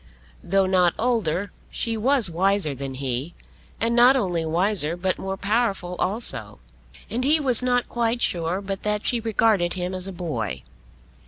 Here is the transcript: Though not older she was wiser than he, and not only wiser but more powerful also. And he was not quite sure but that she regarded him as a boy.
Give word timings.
Though 0.43 0.65
not 0.65 0.95
older 0.97 1.51
she 1.69 1.95
was 1.95 2.27
wiser 2.27 2.73
than 2.73 2.95
he, 2.95 3.35
and 3.79 3.95
not 3.95 4.15
only 4.15 4.43
wiser 4.43 4.97
but 4.97 5.19
more 5.19 5.37
powerful 5.37 5.95
also. 5.99 6.57
And 7.11 7.23
he 7.23 7.39
was 7.39 7.61
not 7.61 7.87
quite 7.87 8.19
sure 8.19 8.61
but 8.61 8.81
that 8.81 9.05
she 9.05 9.19
regarded 9.19 9.73
him 9.73 9.93
as 9.93 10.07
a 10.07 10.11
boy. 10.11 10.63